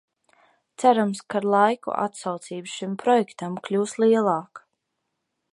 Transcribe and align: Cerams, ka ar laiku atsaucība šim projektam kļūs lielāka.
Cerams, 0.83 1.21
ka 1.33 1.37
ar 1.41 1.45
laiku 1.57 1.93
atsaucība 2.07 2.73
šim 2.79 2.97
projektam 3.05 3.63
kļūs 3.69 3.97
lielāka. 4.05 4.69